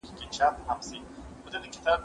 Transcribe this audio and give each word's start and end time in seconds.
جواب 0.35 0.53
ورکړه!. 1.43 1.93